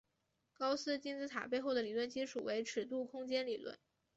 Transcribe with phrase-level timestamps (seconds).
[0.55, 3.77] 高斯金字塔背后的理论基础为尺度空间理论。